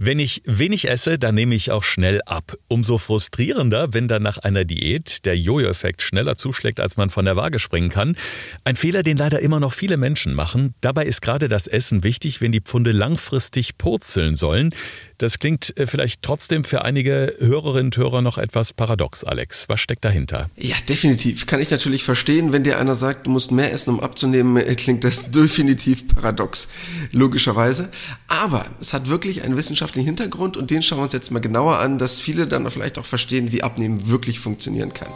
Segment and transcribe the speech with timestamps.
[0.00, 2.56] Wenn ich wenig esse, dann nehme ich auch schnell ab.
[2.68, 7.34] Umso frustrierender, wenn dann nach einer Diät der Jojo-Effekt schneller zuschlägt, als man von der
[7.34, 8.16] Waage springen kann.
[8.62, 10.72] Ein Fehler, den leider immer noch viele Menschen machen.
[10.82, 14.70] Dabei ist gerade das Essen wichtig, wenn die Pfunde langfristig purzeln sollen.
[15.18, 19.68] Das klingt äh, vielleicht trotzdem für einige Hörerinnen und Hörer noch etwas paradox, Alex.
[19.68, 20.48] Was steckt dahinter?
[20.56, 21.46] Ja, definitiv.
[21.46, 24.74] Kann ich natürlich verstehen, wenn dir einer sagt, du musst mehr essen, um abzunehmen, äh,
[24.76, 26.68] klingt das definitiv paradox,
[27.10, 27.88] logischerweise.
[28.28, 29.56] Aber es hat wirklich einen
[29.88, 32.98] wissenschaftlichen Hintergrund und den schauen wir uns jetzt mal genauer an, dass viele dann vielleicht
[32.98, 35.08] auch verstehen, wie Abnehmen wirklich funktionieren kann.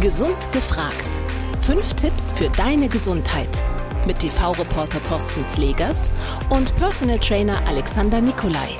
[0.00, 0.94] Gesund gefragt.
[1.60, 3.48] Fünf Tipps für deine Gesundheit
[4.06, 6.10] mit TV-Reporter Thorsten Slegers
[6.50, 8.76] und Personal Trainer Alexander Nikolai.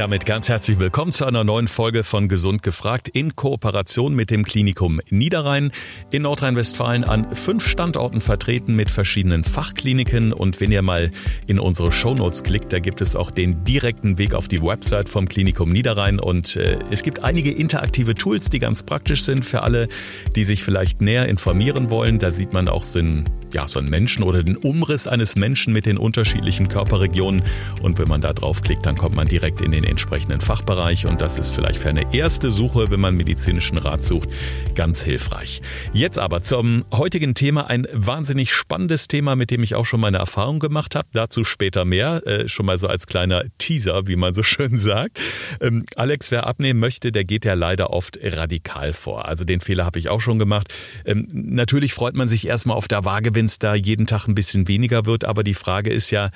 [0.00, 4.46] Damit ganz herzlich willkommen zu einer neuen Folge von Gesund gefragt in Kooperation mit dem
[4.46, 5.72] Klinikum Niederrhein
[6.10, 10.32] in Nordrhein-Westfalen an fünf Standorten vertreten mit verschiedenen Fachkliniken.
[10.32, 11.10] Und wenn ihr mal
[11.46, 15.28] in unsere Shownotes klickt, da gibt es auch den direkten Weg auf die Website vom
[15.28, 16.18] Klinikum Niederrhein.
[16.18, 19.86] Und äh, es gibt einige interaktive Tools, die ganz praktisch sind für alle,
[20.34, 22.18] die sich vielleicht näher informieren wollen.
[22.18, 25.72] Da sieht man auch so ein ja, so einen Menschen oder den Umriss eines Menschen
[25.72, 27.42] mit den unterschiedlichen Körperregionen.
[27.82, 31.06] Und wenn man da draufklickt, dann kommt man direkt in den entsprechenden Fachbereich.
[31.06, 34.28] Und das ist vielleicht für eine erste Suche, wenn man medizinischen Rat sucht,
[34.74, 35.60] ganz hilfreich.
[35.92, 37.66] Jetzt aber zum heutigen Thema.
[37.66, 41.08] Ein wahnsinnig spannendes Thema, mit dem ich auch schon meine Erfahrung gemacht habe.
[41.12, 42.26] Dazu später mehr.
[42.26, 45.20] Äh, schon mal so als kleiner Teaser, wie man so schön sagt.
[45.60, 49.26] Ähm, Alex, wer abnehmen möchte, der geht ja leider oft radikal vor.
[49.26, 50.68] Also den Fehler habe ich auch schon gemacht.
[51.04, 54.34] Ähm, natürlich freut man sich erstmal auf der Waage, wenn es da jeden Tag ein
[54.34, 55.24] bisschen weniger wird.
[55.24, 56.30] Aber die Frage ist ja,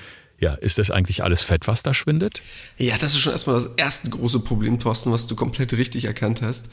[0.44, 2.42] ja, ist das eigentlich alles Fett, was da schwindet?
[2.76, 6.42] Ja, das ist schon erstmal das erste große Problem, Thorsten, was du komplett richtig erkannt
[6.42, 6.66] hast.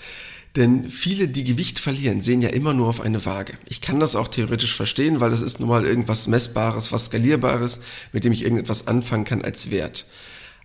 [0.57, 3.53] Denn viele, die Gewicht verlieren, sehen ja immer nur auf eine Waage.
[3.69, 7.79] Ich kann das auch theoretisch verstehen, weil es ist nun mal irgendwas Messbares, was Skalierbares,
[8.11, 10.07] mit dem ich irgendetwas anfangen kann als Wert.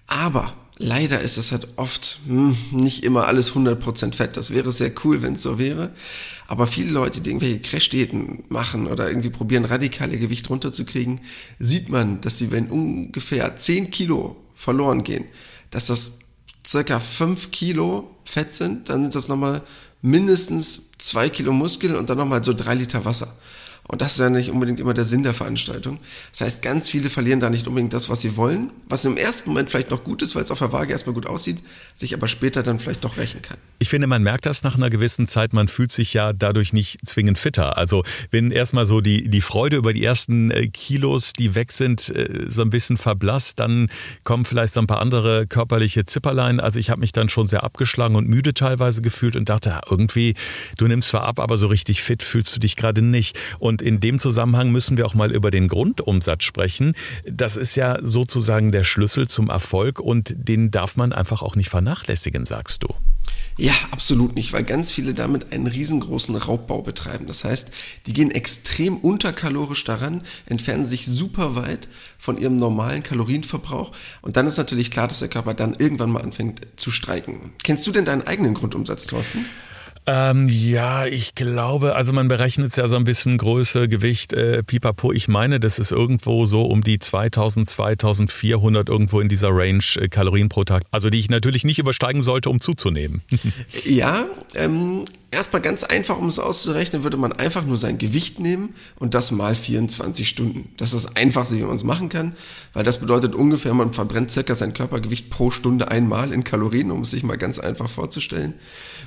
[0.09, 4.37] Aber leider ist es halt oft hm, nicht immer alles 100% Fett.
[4.37, 5.91] Das wäre sehr cool, wenn es so wäre.
[6.47, 11.21] Aber viele Leute, die irgendwelche Crash-Diäten machen oder irgendwie probieren, radikal ihr Gewicht runterzukriegen,
[11.59, 15.25] sieht man, dass sie, wenn ungefähr 10 Kilo verloren gehen,
[15.71, 16.13] dass das
[16.67, 19.63] circa 5 Kilo Fett sind, dann sind das nochmal
[20.03, 23.37] mindestens 2 Kilo Muskeln und dann nochmal so 3 Liter Wasser.
[23.89, 25.99] Und das ist ja nicht unbedingt immer der Sinn der Veranstaltung.
[26.33, 29.51] Das heißt, ganz viele verlieren da nicht unbedingt das, was sie wollen, was im ersten
[29.51, 31.59] Moment vielleicht noch gut ist, weil es auf der Waage erstmal gut aussieht,
[31.95, 33.57] sich aber später dann vielleicht doch rächen kann.
[33.79, 37.07] Ich finde, man merkt das nach einer gewissen Zeit, man fühlt sich ja dadurch nicht
[37.07, 37.77] zwingend fitter.
[37.77, 42.09] Also wenn erstmal so die, die Freude über die ersten äh, Kilos, die weg sind,
[42.09, 43.89] äh, so ein bisschen verblasst, dann
[44.25, 46.59] kommen vielleicht so ein paar andere körperliche Zipperlein.
[46.59, 50.35] Also ich habe mich dann schon sehr abgeschlagen und müde teilweise gefühlt und dachte, irgendwie,
[50.79, 53.39] du nimmst zwar ab, aber so richtig fit fühlst du dich gerade nicht.
[53.59, 56.95] Und und in dem Zusammenhang müssen wir auch mal über den Grundumsatz sprechen.
[57.31, 61.69] Das ist ja sozusagen der Schlüssel zum Erfolg und den darf man einfach auch nicht
[61.69, 62.89] vernachlässigen, sagst du.
[63.59, 67.27] Ja, absolut nicht, weil ganz viele damit einen riesengroßen Raubbau betreiben.
[67.27, 67.69] Das heißt,
[68.07, 74.47] die gehen extrem unterkalorisch daran, entfernen sich super weit von ihrem normalen Kalorienverbrauch und dann
[74.47, 77.53] ist natürlich klar, dass der Körper dann irgendwann mal anfängt zu streiken.
[77.63, 79.45] Kennst du denn deinen eigenen Grundumsatz, Thorsten?
[80.09, 84.63] Ähm, ja, ich glaube, also man berechnet es ja so ein bisschen Größe, Gewicht, äh,
[84.63, 85.13] pipapo.
[85.13, 90.09] Ich meine, das ist irgendwo so um die 2000, 2400 irgendwo in dieser Range äh,
[90.09, 90.85] Kalorien pro Tag.
[90.93, 93.23] Also die ich natürlich nicht übersteigen sollte, um zuzunehmen.
[93.85, 98.75] ja, ähm, erstmal ganz einfach, um es auszurechnen, würde man einfach nur sein Gewicht nehmen
[98.99, 100.73] und das mal 24 Stunden.
[100.77, 102.35] Das ist das Einfachste, wie man es machen kann,
[102.73, 107.03] weil das bedeutet ungefähr, man verbrennt circa sein Körpergewicht pro Stunde einmal in Kalorien, um
[107.03, 108.55] es sich mal ganz einfach vorzustellen.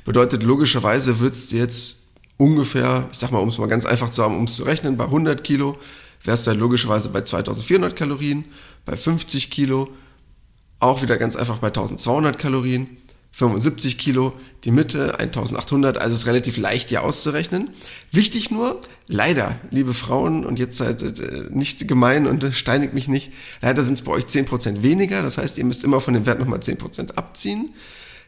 [0.06, 1.97] Bedeutet logischerweise wird es jetzt
[2.38, 4.97] ungefähr, ich sag mal, um es mal ganz einfach zu haben, um es zu rechnen,
[4.97, 5.78] bei 100 Kilo
[6.24, 8.46] wärst du halt logischerweise bei 2400 Kalorien,
[8.86, 9.90] bei 50 Kilo
[10.80, 12.97] auch wieder ganz einfach bei 1200 Kalorien
[13.31, 17.69] 75 Kilo, die Mitte 1800, also ist relativ leicht hier auszurechnen.
[18.12, 23.31] Wichtig nur, leider, liebe Frauen, und jetzt seid äh, nicht gemein und steinigt mich nicht,
[23.62, 26.39] leider sind es bei euch 10% weniger, das heißt, ihr müsst immer von dem Wert
[26.39, 27.74] nochmal 10% abziehen.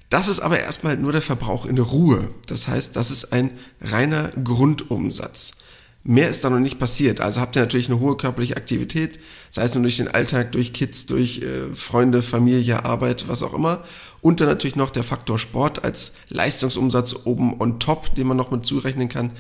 [0.10, 2.32] Das ist aber erstmal nur der Verbrauch in Ruhe.
[2.46, 3.50] Das heißt, das ist ein
[3.80, 5.54] reiner Grundumsatz.
[6.04, 7.22] Mehr ist da noch nicht passiert.
[7.22, 9.20] Also habt ihr natürlich eine hohe körperliche Aktivität,
[9.52, 13.54] sei es nur durch den Alltag, durch Kids, durch äh, Freunde, Familie, Arbeit, was auch
[13.54, 13.86] immer.
[14.22, 18.52] Und dann natürlich noch der Faktor Sport als Leistungsumsatz oben on top, den man noch
[18.52, 19.32] mit zurechnen kann,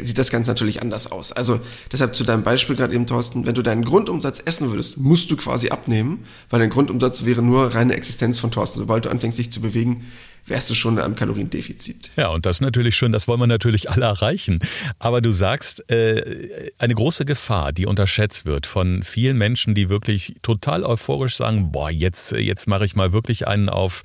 [0.00, 1.32] sieht das Ganze natürlich anders aus.
[1.32, 1.58] Also
[1.90, 5.36] deshalb zu deinem Beispiel gerade eben, Thorsten, wenn du deinen Grundumsatz essen würdest, musst du
[5.36, 8.78] quasi abnehmen, weil dein Grundumsatz wäre nur reine Existenz von Thorsten.
[8.78, 10.06] Sobald du anfängst, dich zu bewegen,
[10.48, 12.10] wärst du schon am Kaloriendefizit.
[12.16, 14.60] Ja, und das ist natürlich schön, das wollen wir natürlich alle erreichen.
[14.98, 20.36] Aber du sagst, äh, eine große Gefahr, die unterschätzt wird von vielen Menschen, die wirklich
[20.42, 24.02] total euphorisch sagen, boah, jetzt, jetzt mache ich mal wirklich einen auf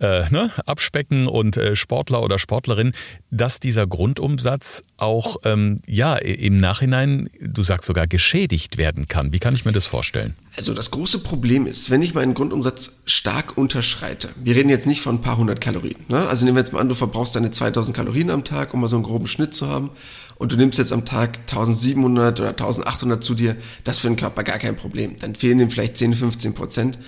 [0.00, 2.92] äh, ne, Abspecken und äh, Sportler oder Sportlerin,
[3.30, 9.32] dass dieser Grundumsatz auch ähm, ja im Nachhinein, du sagst sogar, geschädigt werden kann.
[9.32, 10.36] Wie kann ich mir das vorstellen?
[10.56, 15.00] Also das große Problem ist, wenn ich meinen Grundumsatz stark unterschreite, wir reden jetzt nicht
[15.00, 16.26] von ein paar hundert Kalorien, ne?
[16.28, 18.88] also nehmen wir jetzt mal an, du verbrauchst deine 2000 Kalorien am Tag, um mal
[18.88, 19.90] so einen groben Schnitt zu haben
[20.36, 24.42] und du nimmst jetzt am Tag 1700 oder 1800 zu dir, das für den Körper
[24.42, 25.16] gar kein Problem.
[25.20, 26.98] Dann fehlen ihm vielleicht 10, 15 Prozent,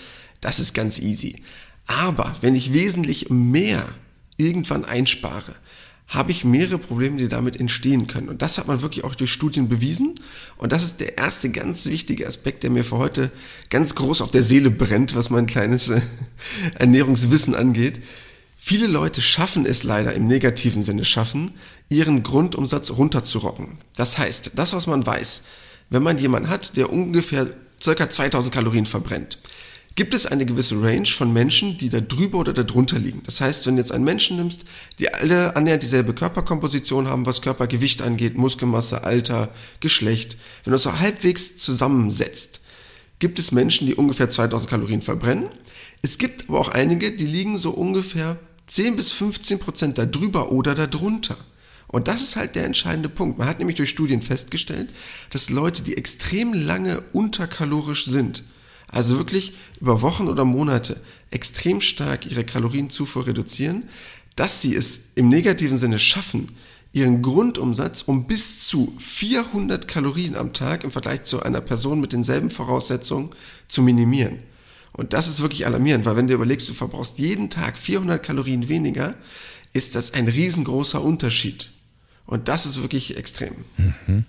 [0.40, 1.42] das ist ganz easy.
[1.86, 3.84] Aber wenn ich wesentlich mehr
[4.36, 5.54] irgendwann einspare,
[6.12, 8.28] habe ich mehrere Probleme, die damit entstehen können.
[8.28, 10.14] Und das hat man wirklich auch durch Studien bewiesen.
[10.58, 13.30] Und das ist der erste ganz wichtige Aspekt, der mir für heute
[13.70, 16.02] ganz groß auf der Seele brennt, was mein kleines äh,
[16.78, 18.00] Ernährungswissen angeht.
[18.58, 21.52] Viele Leute schaffen es leider im negativen Sinne schaffen,
[21.88, 23.78] ihren Grundumsatz runterzurocken.
[23.96, 25.44] Das heißt, das, was man weiß,
[25.88, 27.50] wenn man jemanden hat, der ungefähr
[27.82, 29.38] circa 2000 Kalorien verbrennt,
[29.94, 33.22] gibt es eine gewisse Range von Menschen, die da drüber oder da drunter liegen.
[33.24, 34.64] Das heißt, wenn du jetzt einen Menschen nimmst,
[34.98, 39.50] die alle annähernd dieselbe Körperkomposition haben, was Körpergewicht angeht, Muskelmasse, Alter,
[39.80, 42.60] Geschlecht, wenn du das so halbwegs zusammensetzt,
[43.18, 45.48] gibt es Menschen, die ungefähr 2000 Kalorien verbrennen.
[46.00, 50.50] Es gibt aber auch einige, die liegen so ungefähr 10 bis 15 Prozent da drüber
[50.50, 51.36] oder da drunter.
[51.86, 53.38] Und das ist halt der entscheidende Punkt.
[53.38, 54.88] Man hat nämlich durch Studien festgestellt,
[55.30, 58.42] dass Leute, die extrem lange unterkalorisch sind,
[58.92, 61.00] also wirklich über Wochen oder Monate
[61.30, 63.88] extrem stark ihre Kalorienzufuhr reduzieren,
[64.36, 66.46] dass sie es im negativen Sinne schaffen,
[66.92, 72.12] ihren Grundumsatz um bis zu 400 Kalorien am Tag im Vergleich zu einer Person mit
[72.12, 73.30] denselben Voraussetzungen
[73.66, 74.38] zu minimieren.
[74.92, 78.68] Und das ist wirklich alarmierend, weil wenn du überlegst, du verbrauchst jeden Tag 400 Kalorien
[78.68, 79.14] weniger,
[79.72, 81.70] ist das ein riesengroßer Unterschied.
[82.26, 83.54] Und das ist wirklich extrem.
[83.78, 84.26] Mhm.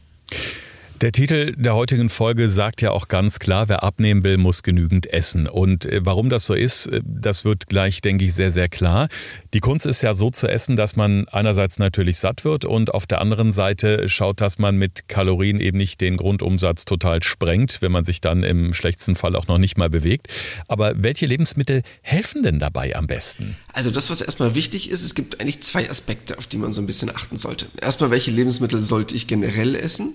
[1.03, 5.11] Der Titel der heutigen Folge sagt ja auch ganz klar, wer abnehmen will, muss genügend
[5.11, 5.50] essen.
[5.50, 9.09] Und äh, warum das so ist, äh, das wird gleich, denke ich, sehr, sehr klar.
[9.53, 13.05] Die Kunst ist ja so zu essen, dass man einerseits natürlich satt wird und auf
[13.05, 17.91] der anderen Seite schaut, dass man mit Kalorien eben nicht den Grundumsatz total sprengt, wenn
[17.91, 20.29] man sich dann im schlechtesten Fall auch noch nicht mal bewegt.
[20.69, 23.57] Aber welche Lebensmittel helfen denn dabei am besten?
[23.73, 26.81] Also das, was erstmal wichtig ist, es gibt eigentlich zwei Aspekte, auf die man so
[26.81, 27.65] ein bisschen achten sollte.
[27.81, 30.13] Erstmal, welche Lebensmittel sollte ich generell essen?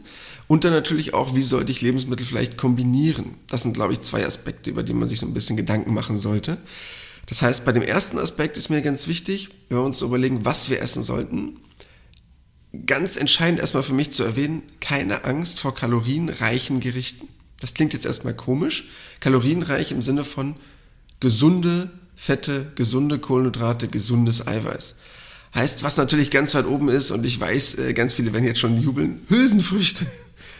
[0.48, 3.34] Und dann natürlich auch, wie sollte ich Lebensmittel vielleicht kombinieren?
[3.48, 6.18] Das sind, glaube ich, zwei Aspekte, über die man sich so ein bisschen Gedanken machen
[6.18, 6.58] sollte.
[7.26, 10.70] Das heißt, bei dem ersten Aspekt ist mir ganz wichtig, wenn wir uns überlegen, was
[10.70, 11.58] wir essen sollten,
[12.86, 17.28] ganz entscheidend erstmal für mich zu erwähnen, keine Angst vor kalorienreichen Gerichten.
[17.60, 18.88] Das klingt jetzt erstmal komisch.
[19.20, 20.56] Kalorienreich im Sinne von
[21.20, 24.94] gesunde Fette, gesunde Kohlenhydrate, gesundes Eiweiß.
[25.54, 28.60] Heißt, was natürlich ganz weit oben ist, und ich weiß, äh, ganz viele werden jetzt
[28.60, 30.06] schon jubeln, Hülsenfrüchte.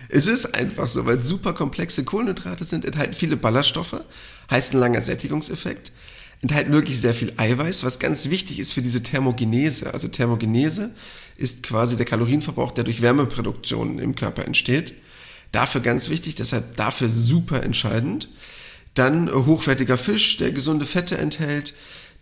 [0.09, 4.03] Es ist einfach so, weil super komplexe Kohlenhydrate sind, enthalten viele Ballaststoffe,
[4.51, 5.93] heißt ein langer Sättigungseffekt,
[6.41, 9.93] enthalten wirklich sehr viel Eiweiß, was ganz wichtig ist für diese Thermogenese.
[9.93, 10.91] Also Thermogenese
[11.37, 14.95] ist quasi der Kalorienverbrauch, der durch Wärmeproduktion im Körper entsteht.
[15.53, 18.29] Dafür ganz wichtig, deshalb dafür super entscheidend.
[18.95, 21.75] Dann hochwertiger Fisch, der gesunde Fette enthält,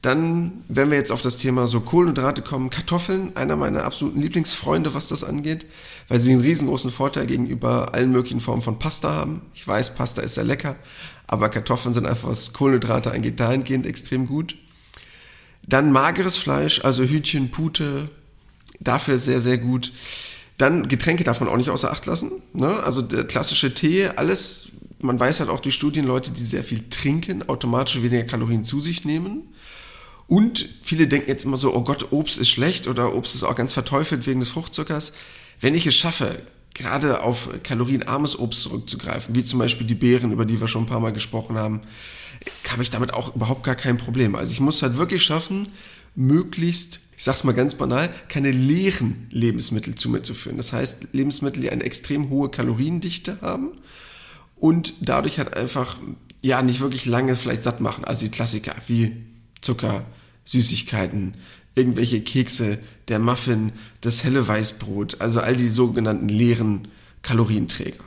[0.03, 4.95] dann, wenn wir jetzt auf das Thema so Kohlenhydrate kommen, Kartoffeln, einer meiner absoluten Lieblingsfreunde,
[4.95, 5.67] was das angeht,
[6.09, 9.43] weil sie einen riesengroßen Vorteil gegenüber allen möglichen Formen von Pasta haben.
[9.55, 10.77] Ich weiß, Pasta ist sehr lecker,
[11.27, 14.57] aber Kartoffeln sind einfach, was Kohlenhydrate angeht, dahingehend extrem gut.
[15.67, 18.09] Dann mageres Fleisch, also Hühnchen, Pute,
[18.79, 19.93] dafür sehr, sehr gut.
[20.59, 22.31] Dann Getränke darf man auch nicht außer Acht lassen.
[22.53, 22.69] Ne?
[22.85, 24.69] Also der klassische Tee, alles,
[25.01, 28.81] man weiß halt auch durch Studien, Leute, die sehr viel trinken, automatisch weniger Kalorien zu
[28.81, 29.43] sich nehmen.
[30.29, 33.55] Und viele denken jetzt immer so, oh Gott, Obst ist schlecht oder Obst ist auch
[33.55, 35.13] ganz verteufelt wegen des Fruchtzuckers.
[35.61, 36.43] Wenn ich es schaffe,
[36.75, 40.89] gerade auf kalorienarmes Obst zurückzugreifen, wie zum Beispiel die Beeren, über die wir schon ein
[40.89, 41.81] paar Mal gesprochen haben,
[42.69, 44.35] habe ich damit auch überhaupt gar kein Problem.
[44.35, 45.69] Also ich muss halt wirklich schaffen,
[46.15, 50.57] möglichst, ich sag's mal ganz banal, keine leeren Lebensmittel zu mir zu führen.
[50.57, 53.73] Das heißt, Lebensmittel, die eine extrem hohe Kaloriendichte haben
[54.57, 55.99] und dadurch halt einfach,
[56.43, 58.05] ja, nicht wirklich lange vielleicht satt machen.
[58.05, 59.17] Also die Klassiker wie
[59.61, 60.05] Zucker,
[60.47, 61.35] Süßigkeiten,
[61.75, 66.89] irgendwelche Kekse, der Muffin, das helle Weißbrot, also all die sogenannten leeren
[67.27, 67.99] Kalorienträger.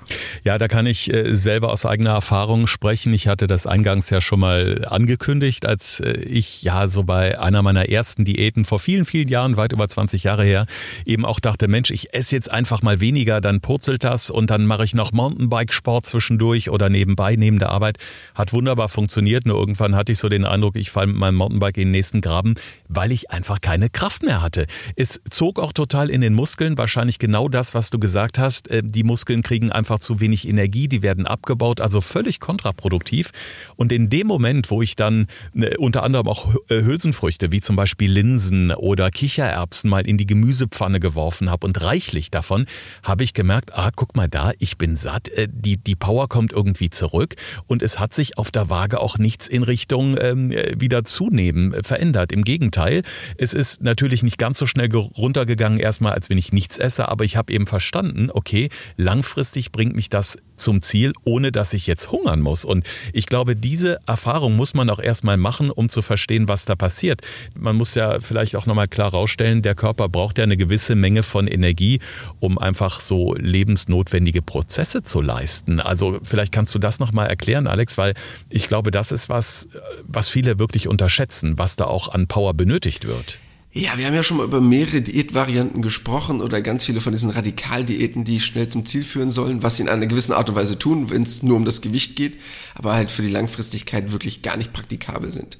[0.45, 3.13] Ja, da kann ich äh, selber aus eigener Erfahrung sprechen.
[3.13, 7.61] Ich hatte das eingangs ja schon mal angekündigt, als äh, ich ja so bei einer
[7.61, 10.67] meiner ersten Diäten vor vielen, vielen Jahren, weit über 20 Jahre her,
[11.05, 14.65] eben auch dachte, Mensch, ich esse jetzt einfach mal weniger, dann purzelt das und dann
[14.65, 17.97] mache ich noch Mountainbike-Sport zwischendurch oder nebenbei, neben der Arbeit.
[18.35, 21.75] Hat wunderbar funktioniert, nur irgendwann hatte ich so den Eindruck, ich falle mit meinem Mountainbike
[21.75, 22.55] in den nächsten Graben,
[22.88, 24.65] weil ich einfach keine Kraft mehr hatte.
[24.95, 28.69] Es zog auch total in den Muskeln, wahrscheinlich genau das, was du gesagt hast.
[28.69, 33.31] Äh, die Muskeln kriegen einfach zu wenig Energie, die werden abgebaut, also völlig kontraproduktiv.
[33.75, 35.25] Und in dem Moment, wo ich dann
[35.55, 40.27] äh, unter anderem auch äh, Hülsenfrüchte wie zum Beispiel Linsen oder Kichererbsen mal in die
[40.27, 42.65] Gemüsepfanne geworfen habe und reichlich davon,
[43.01, 46.53] habe ich gemerkt, ah, guck mal da, ich bin satt, äh, die, die Power kommt
[46.53, 47.33] irgendwie zurück
[47.65, 52.31] und es hat sich auf der Waage auch nichts in Richtung ähm, wieder zunehmen verändert.
[52.31, 53.01] Im Gegenteil,
[53.37, 57.23] es ist natürlich nicht ganz so schnell runtergegangen erstmal, als wenn ich nichts esse, aber
[57.23, 58.69] ich habe eben verstanden, okay,
[59.00, 62.65] langfristig bringt mich das zum Ziel, ohne dass ich jetzt hungern muss.
[62.65, 66.75] Und ich glaube, diese Erfahrung muss man auch erstmal machen, um zu verstehen, was da
[66.75, 67.22] passiert.
[67.58, 71.24] Man muss ja vielleicht auch nochmal klar rausstellen, der Körper braucht ja eine gewisse Menge
[71.24, 72.00] von Energie,
[72.41, 75.79] um einfach so lebensnotwendige Prozesse zu leisten.
[75.79, 78.15] Also vielleicht kannst du das nochmal erklären, Alex, weil
[78.50, 79.70] ich glaube, das ist was,
[80.03, 83.39] was viele wirklich unterschätzen, was da auch an Power benötigt wird.
[83.79, 87.29] Ja, wir haben ja schon mal über mehrere Diätvarianten gesprochen oder ganz viele von diesen
[87.29, 90.77] Radikaldiäten, die schnell zum Ziel führen sollen, was sie in einer gewissen Art und Weise
[90.77, 92.41] tun, wenn es nur um das Gewicht geht,
[92.75, 95.57] aber halt für die Langfristigkeit wirklich gar nicht praktikabel sind.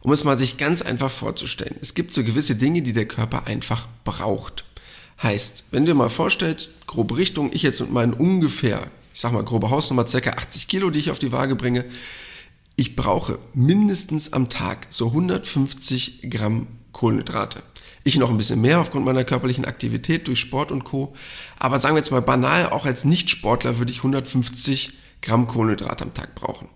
[0.00, 3.46] Um es mal sich ganz einfach vorzustellen, es gibt so gewisse Dinge, die der Körper
[3.46, 4.64] einfach braucht.
[5.22, 9.32] Heißt, wenn du dir mal vorstellst, grobe Richtung, ich jetzt mit meinen ungefähr, ich sag
[9.32, 11.84] mal grobe Hausnummer, circa 80 Kilo, die ich auf die Waage bringe,
[12.76, 16.66] ich brauche mindestens am Tag so 150 Gramm
[16.98, 17.62] Kohlenhydrate.
[18.02, 21.14] Ich noch ein bisschen mehr aufgrund meiner körperlichen Aktivität durch Sport und Co.
[21.56, 26.14] Aber sagen wir jetzt mal banal, auch als Nichtsportler würde ich 150 Gramm Kohlenhydrate am
[26.14, 26.68] Tag brauchen.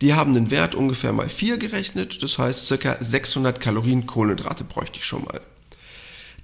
[0.00, 5.00] Die haben den Wert ungefähr mal 4 gerechnet, das heißt circa 600 Kalorien Kohlenhydrate bräuchte
[5.00, 5.40] ich schon mal.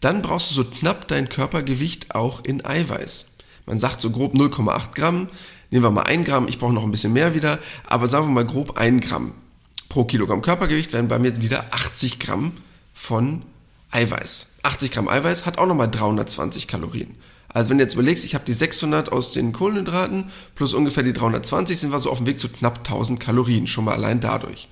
[0.01, 3.35] Dann brauchst du so knapp dein Körpergewicht auch in Eiweiß.
[3.67, 5.29] Man sagt so grob 0,8 Gramm,
[5.71, 8.33] nehmen wir mal 1 Gramm, ich brauche noch ein bisschen mehr wieder, aber sagen wir
[8.33, 9.35] mal grob 1 Gramm
[9.89, 12.53] pro Kilogramm Körpergewicht wären bei mir wieder 80 Gramm
[13.01, 13.43] von
[13.91, 14.49] Eiweiß.
[14.63, 17.17] 80 Gramm Eiweiß hat auch nochmal 320 Kalorien.
[17.49, 21.15] Also wenn du jetzt überlegst, ich habe die 600 aus den Kohlenhydraten plus ungefähr die
[21.15, 24.69] 320, sind wir so auf dem Weg zu knapp 1000 Kalorien, schon mal allein dadurch.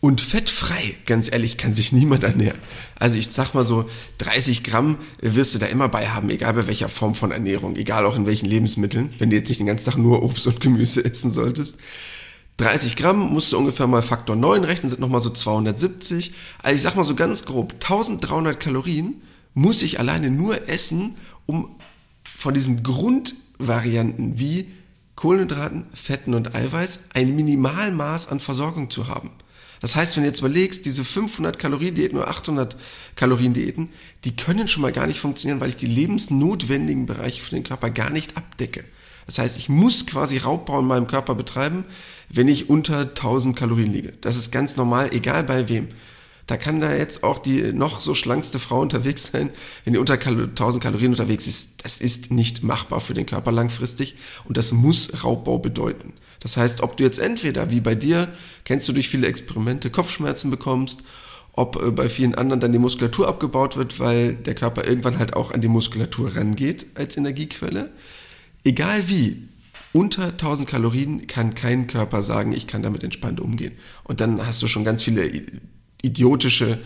[0.00, 2.58] Und fettfrei, ganz ehrlich, kann sich niemand ernähren.
[2.98, 3.88] Also ich sag mal so,
[4.18, 8.04] 30 Gramm wirst du da immer bei haben, egal bei welcher Form von Ernährung, egal
[8.04, 11.04] auch in welchen Lebensmitteln, wenn du jetzt nicht den ganzen Tag nur Obst und Gemüse
[11.04, 11.78] essen solltest.
[12.62, 16.32] 30 Gramm musst du ungefähr mal Faktor 9 rechnen, sind nochmal so 270.
[16.62, 19.20] Also ich sag mal so ganz grob, 1300 Kalorien
[19.54, 21.16] muss ich alleine nur essen,
[21.46, 21.76] um
[22.36, 24.68] von diesen Grundvarianten wie
[25.16, 29.30] Kohlenhydraten, Fetten und Eiweiß ein Minimalmaß an Versorgung zu haben.
[29.80, 32.76] Das heißt, wenn du jetzt überlegst, diese 500 Kalorien Diäten oder 800
[33.16, 33.88] Kalorien Diäten,
[34.24, 37.90] die können schon mal gar nicht funktionieren, weil ich die lebensnotwendigen Bereiche für den Körper
[37.90, 38.84] gar nicht abdecke.
[39.26, 41.84] Das heißt, ich muss quasi Raubbau in meinem Körper betreiben,
[42.28, 44.14] wenn ich unter 1000 Kalorien liege.
[44.20, 45.88] Das ist ganz normal, egal bei wem.
[46.46, 49.50] Da kann da jetzt auch die noch so schlankste Frau unterwegs sein,
[49.84, 51.84] wenn die unter 1000 Kalorien unterwegs ist.
[51.84, 56.12] Das ist nicht machbar für den Körper langfristig und das muss Raubbau bedeuten.
[56.40, 58.28] Das heißt, ob du jetzt entweder, wie bei dir,
[58.64, 61.04] kennst du durch viele Experimente, Kopfschmerzen bekommst,
[61.52, 65.36] ob äh, bei vielen anderen dann die Muskulatur abgebaut wird, weil der Körper irgendwann halt
[65.36, 67.90] auch an die Muskulatur rangeht als Energiequelle.
[68.64, 69.48] Egal wie,
[69.92, 73.72] unter 1000 Kalorien kann kein Körper sagen, ich kann damit entspannt umgehen.
[74.04, 75.30] Und dann hast du schon ganz viele
[76.02, 76.78] idiotische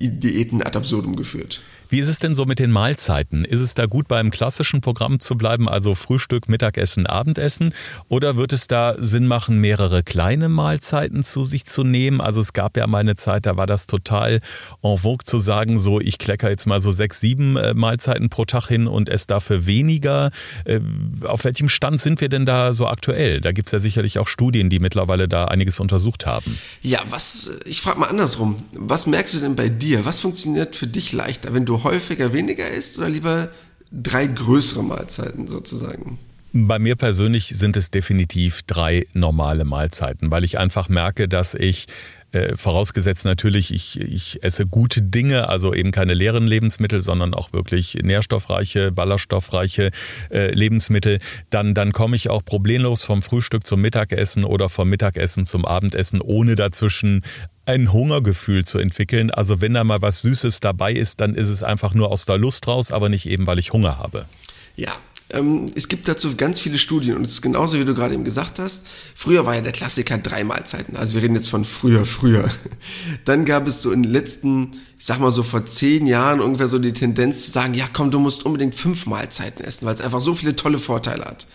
[0.00, 1.62] Diäten ad absurdum geführt.
[1.92, 3.44] Wie ist es denn so mit den Mahlzeiten?
[3.44, 7.74] Ist es da gut beim klassischen Programm zu bleiben, also Frühstück, Mittagessen, Abendessen?
[8.08, 12.22] Oder wird es da Sinn machen, mehrere kleine Mahlzeiten zu sich zu nehmen?
[12.22, 14.40] Also es gab ja mal eine Zeit, da war das total
[14.82, 18.46] en vogue zu sagen, so ich klecker jetzt mal so sechs, sieben äh, Mahlzeiten pro
[18.46, 20.30] Tag hin und esse dafür weniger.
[20.64, 20.80] Äh,
[21.24, 23.42] auf welchem Stand sind wir denn da so aktuell?
[23.42, 26.58] Da gibt es ja sicherlich auch Studien, die mittlerweile da einiges untersucht haben.
[26.80, 28.56] Ja, was, ich frage mal andersrum.
[28.72, 30.06] Was merkst du denn bei dir?
[30.06, 33.48] Was funktioniert für dich leichter, wenn du häufiger weniger isst oder lieber
[33.90, 36.18] drei größere Mahlzeiten sozusagen?
[36.54, 41.86] Bei mir persönlich sind es definitiv drei normale Mahlzeiten, weil ich einfach merke, dass ich
[42.32, 47.52] äh, vorausgesetzt natürlich, ich, ich esse gute Dinge, also eben keine leeren Lebensmittel, sondern auch
[47.52, 49.90] wirklich nährstoffreiche, ballaststoffreiche
[50.30, 51.18] äh, Lebensmittel,
[51.50, 56.20] dann, dann komme ich auch problemlos vom Frühstück zum Mittagessen oder vom Mittagessen zum Abendessen,
[56.20, 57.22] ohne dazwischen
[57.66, 59.30] ein Hungergefühl zu entwickeln.
[59.30, 62.38] Also wenn da mal was Süßes dabei ist, dann ist es einfach nur aus der
[62.38, 64.26] Lust raus, aber nicht eben, weil ich Hunger habe.
[64.74, 64.92] Ja,
[65.32, 68.24] Ähm, es gibt dazu ganz viele Studien und es ist genauso, wie du gerade eben
[68.24, 68.86] gesagt hast.
[69.14, 70.96] Früher war ja der Klassiker drei Mahlzeiten.
[70.96, 72.50] Also wir reden jetzt von früher, früher.
[73.24, 76.68] Dann gab es so in den letzten, ich sag mal so vor zehn Jahren ungefähr
[76.68, 80.00] so die Tendenz zu sagen, ja komm, du musst unbedingt fünf Mahlzeiten essen, weil es
[80.00, 81.46] einfach so viele tolle Vorteile hat.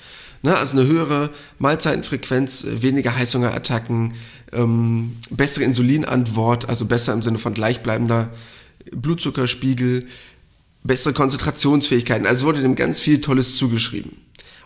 [0.42, 0.56] Ne?
[0.56, 1.30] Also eine höhere
[1.60, 4.14] Mahlzeitenfrequenz, äh, weniger Heißhungerattacken,
[4.54, 8.30] ähm, bessere Insulinantwort, also besser im Sinne von gleichbleibender
[8.92, 10.08] Blutzuckerspiegel,
[10.88, 12.26] bessere Konzentrationsfähigkeiten.
[12.26, 14.14] Also wurde dem ganz viel Tolles zugeschrieben.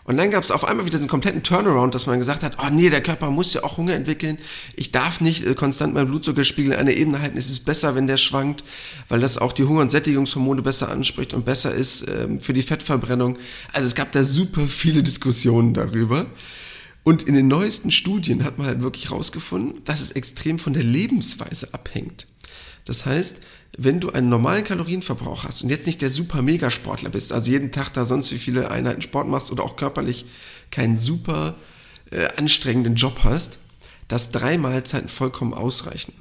[0.04, 2.56] Und dann gab es auf einmal wieder so einen kompletten Turnaround, dass man gesagt hat,
[2.60, 4.38] oh nee, der Körper muss ja auch Hunger entwickeln.
[4.74, 7.38] Ich darf nicht äh, konstant meinen Blutzuckerspiegel an einer Ebene halten.
[7.38, 8.64] Es ist besser, wenn der schwankt,
[9.08, 12.62] weil das auch die Hunger- und Sättigungshormone besser anspricht und besser ist ähm, für die
[12.62, 13.38] Fettverbrennung.
[13.72, 16.26] Also es gab da super viele Diskussionen darüber.
[17.04, 20.84] Und in den neuesten Studien hat man halt wirklich herausgefunden, dass es extrem von der
[20.84, 22.26] Lebensweise abhängt.
[22.84, 23.38] Das heißt,
[23.78, 27.72] wenn du einen normalen Kalorienverbrauch hast und jetzt nicht der super Megasportler bist, also jeden
[27.72, 30.26] Tag da sonst wie viele Einheiten Sport machst oder auch körperlich
[30.70, 31.54] keinen super
[32.10, 33.58] äh, anstrengenden Job hast,
[34.08, 36.12] dass drei Mahlzeiten vollkommen ausreichen.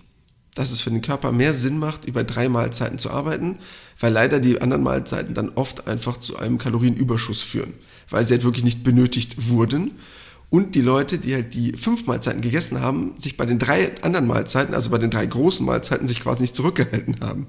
[0.53, 3.57] Dass es für den Körper mehr Sinn macht, über drei Mahlzeiten zu arbeiten,
[3.99, 7.73] weil leider die anderen Mahlzeiten dann oft einfach zu einem Kalorienüberschuss führen,
[8.09, 9.91] weil sie halt wirklich nicht benötigt wurden
[10.51, 14.27] und die Leute, die halt die fünf Mahlzeiten gegessen haben, sich bei den drei anderen
[14.27, 17.47] Mahlzeiten, also bei den drei großen Mahlzeiten, sich quasi nicht zurückgehalten haben.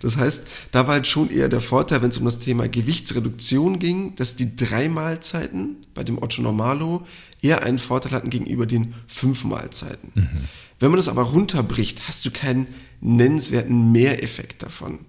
[0.00, 3.78] Das heißt, da war halt schon eher der Vorteil, wenn es um das Thema Gewichtsreduktion
[3.78, 7.06] ging, dass die drei Mahlzeiten bei dem Otto Normalo
[7.42, 10.10] eher einen Vorteil hatten gegenüber den fünf Mahlzeiten.
[10.14, 10.28] Mhm.
[10.80, 12.66] Wenn man das aber runterbricht, hast du keinen
[13.02, 15.00] nennenswerten Mehreffekt davon.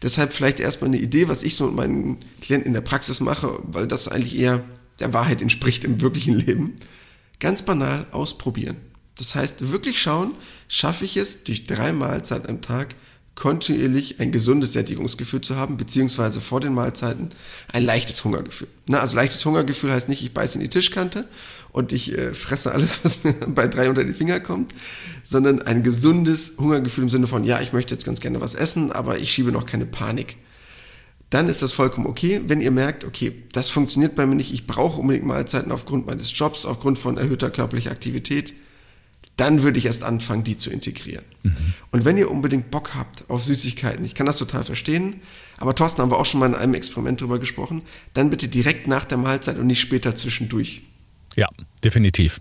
[0.00, 3.60] Deshalb vielleicht erstmal eine Idee, was ich so mit meinen Klienten in der Praxis mache,
[3.64, 4.64] weil das eigentlich eher
[4.98, 6.74] der Wahrheit entspricht im wirklichen Leben.
[7.40, 8.76] Ganz banal ausprobieren.
[9.18, 10.34] Das heißt, wirklich schauen,
[10.68, 12.94] schaffe ich es durch drei Mahlzeiten am Tag
[13.34, 17.28] kontinuierlich ein gesundes Sättigungsgefühl zu haben, beziehungsweise vor den Mahlzeiten
[17.70, 18.68] ein leichtes Hungergefühl.
[18.86, 21.28] Na, also leichtes Hungergefühl heißt nicht, ich beiße in die Tischkante
[21.70, 24.72] und ich äh, fresse alles, was mir bei drei unter die Finger kommt,
[25.22, 28.90] sondern ein gesundes Hungergefühl im Sinne von, ja, ich möchte jetzt ganz gerne was essen,
[28.90, 30.36] aber ich schiebe noch keine Panik
[31.30, 32.40] dann ist das vollkommen okay.
[32.46, 36.36] Wenn ihr merkt, okay, das funktioniert bei mir nicht, ich brauche unbedingt Mahlzeiten aufgrund meines
[36.36, 38.54] Jobs, aufgrund von erhöhter körperlicher Aktivität,
[39.36, 41.24] dann würde ich erst anfangen, die zu integrieren.
[41.42, 41.74] Mhm.
[41.90, 45.20] Und wenn ihr unbedingt Bock habt auf Süßigkeiten, ich kann das total verstehen,
[45.58, 47.82] aber Thorsten haben wir auch schon mal in einem Experiment drüber gesprochen,
[48.14, 50.82] dann bitte direkt nach der Mahlzeit und nicht später zwischendurch.
[51.36, 51.48] Ja,
[51.84, 52.40] definitiv.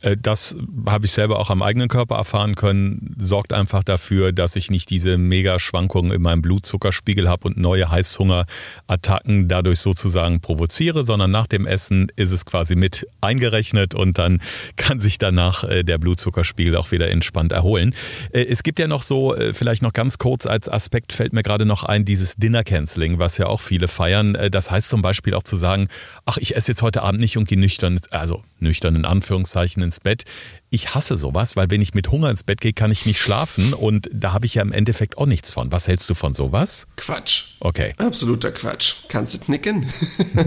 [0.00, 3.14] Äh, das habe ich selber auch am eigenen Körper erfahren können.
[3.18, 9.48] Sorgt einfach dafür, dass ich nicht diese Mega-Schwankungen in meinem Blutzuckerspiegel habe und neue Heißhungerattacken
[9.48, 14.40] dadurch sozusagen provoziere, sondern nach dem Essen ist es quasi mit eingerechnet und dann
[14.76, 17.94] kann sich danach äh, der Blutzuckerspiegel auch wieder entspannt erholen.
[18.30, 21.66] Äh, es gibt ja noch so, vielleicht noch ganz kurz als Aspekt fällt mir gerade
[21.66, 24.38] noch ein, dieses Dinner-Canceling, was ja auch viele feiern.
[24.52, 25.88] Das heißt zum Beispiel auch zu sagen,
[26.24, 30.00] ach, ich esse jetzt heute Abend nicht und gehe nüchtern, also nüchtern in Anführungszeichen ins
[30.00, 30.24] Bett.
[30.70, 33.72] Ich hasse sowas, weil wenn ich mit Hunger ins Bett gehe, kann ich nicht schlafen
[33.74, 35.70] und da habe ich ja im Endeffekt auch nichts von.
[35.72, 36.86] Was hältst du von sowas?
[36.96, 37.44] Quatsch.
[37.60, 37.94] Okay.
[37.98, 38.94] Absoluter Quatsch.
[39.08, 39.86] Kannst du knicken?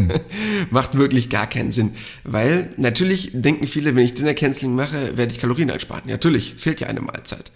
[0.71, 1.93] Macht wirklich gar keinen Sinn.
[2.23, 6.03] Weil natürlich denken viele, wenn ich Dinner Canceling mache, werde ich Kalorien einsparen.
[6.07, 7.51] Natürlich, fehlt ja eine Mahlzeit.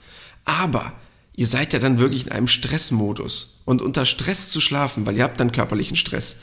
[0.45, 0.93] Aber
[1.35, 3.59] ihr seid ja dann wirklich in einem Stressmodus.
[3.65, 6.39] Und unter Stress zu schlafen, weil ihr habt dann körperlichen Stress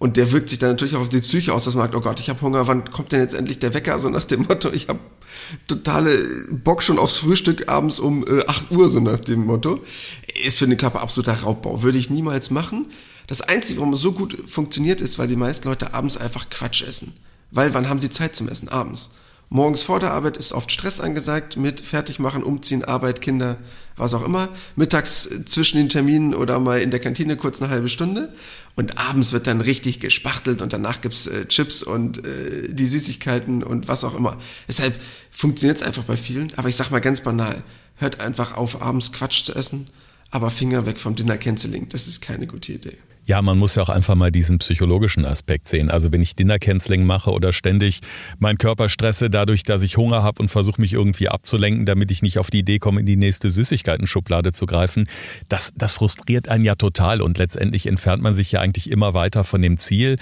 [0.00, 2.00] und der wirkt sich dann natürlich auch auf die Psyche aus, dass man sagt, oh
[2.00, 3.98] Gott, ich habe Hunger, wann kommt denn jetzt endlich der Wecker?
[3.98, 4.98] So nach dem Motto, ich habe
[5.68, 6.18] totale
[6.50, 9.80] Bock schon aufs Frühstück abends um äh, 8 Uhr, so nach dem Motto.
[10.42, 11.82] Ist für den Körper absoluter Raubbau.
[11.82, 12.86] Würde ich niemals machen.
[13.26, 16.82] Das Einzige, warum es so gut funktioniert, ist, weil die meisten Leute abends einfach Quatsch
[16.82, 17.12] essen.
[17.50, 18.70] Weil wann haben sie Zeit zum Essen?
[18.70, 19.10] Abends.
[19.50, 23.58] Morgens vor der Arbeit ist oft Stress angesagt mit Fertigmachen, Umziehen, Arbeit, Kinder,
[23.96, 24.48] was auch immer.
[24.76, 28.32] Mittags zwischen den Terminen oder mal in der Kantine kurz eine halbe Stunde.
[28.76, 33.62] Und abends wird dann richtig gespachtelt und danach gibt's äh, Chips und äh, die Süßigkeiten
[33.62, 34.38] und was auch immer.
[34.68, 34.94] Deshalb
[35.30, 36.52] funktioniert's einfach bei vielen.
[36.56, 37.62] Aber ich sag mal ganz banal,
[37.96, 39.86] hört einfach auf, abends Quatsch zu essen,
[40.30, 41.88] aber Finger weg vom Dinner Canceling.
[41.88, 42.96] Das ist keine gute Idee.
[43.24, 45.90] Ja, man muss ja auch einfach mal diesen psychologischen Aspekt sehen.
[45.90, 48.00] Also wenn ich Dinner-Canceling mache oder ständig
[48.38, 52.22] meinen Körper stresse dadurch, dass ich Hunger habe und versuche mich irgendwie abzulenken, damit ich
[52.22, 55.06] nicht auf die Idee komme, in die nächste Süßigkeiten-Schublade zu greifen,
[55.48, 59.44] das, das frustriert einen ja total und letztendlich entfernt man sich ja eigentlich immer weiter
[59.44, 60.16] von dem Ziel,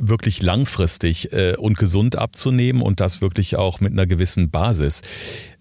[0.00, 5.02] wirklich langfristig äh, und gesund abzunehmen und das wirklich auch mit einer gewissen Basis.